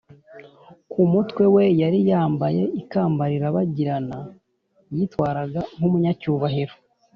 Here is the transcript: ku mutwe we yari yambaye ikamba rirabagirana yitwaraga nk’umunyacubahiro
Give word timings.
ku 0.91 1.01
mutwe 1.13 1.43
we 1.55 1.63
yari 1.81 1.99
yambaye 2.11 2.63
ikamba 2.81 3.23
rirabagirana 3.31 4.17
yitwaraga 4.95 5.61
nk’umunyacubahiro 5.75 6.73